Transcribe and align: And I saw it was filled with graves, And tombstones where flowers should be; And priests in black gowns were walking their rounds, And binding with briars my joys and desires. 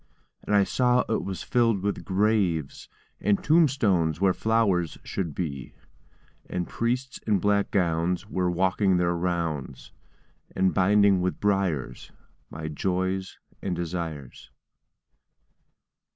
And 0.41 0.55
I 0.55 0.63
saw 0.63 1.03
it 1.07 1.23
was 1.23 1.43
filled 1.43 1.83
with 1.83 2.03
graves, 2.03 2.89
And 3.19 3.43
tombstones 3.43 4.19
where 4.19 4.33
flowers 4.33 4.97
should 5.03 5.35
be; 5.35 5.75
And 6.49 6.67
priests 6.67 7.19
in 7.27 7.37
black 7.37 7.69
gowns 7.69 8.27
were 8.27 8.49
walking 8.49 8.97
their 8.97 9.13
rounds, 9.15 9.91
And 10.55 10.73
binding 10.73 11.21
with 11.21 11.39
briars 11.39 12.11
my 12.49 12.67
joys 12.67 13.37
and 13.61 13.75
desires. 13.75 14.49